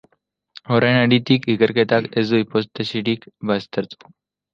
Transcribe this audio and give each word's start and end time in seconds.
Horren 0.77 0.95
haritik, 1.01 1.45
ikerketak 1.53 2.07
ez 2.21 2.23
du 2.31 2.39
hipotesirik 2.45 3.29
baztertu. 3.53 4.11